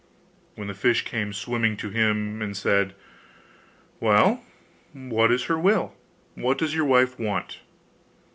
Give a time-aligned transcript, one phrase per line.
[0.55, 2.95] Then the fish came swimming to him, and said,
[3.99, 4.43] 'Well,
[4.93, 5.93] what is her will?
[6.33, 7.59] What does your wife want?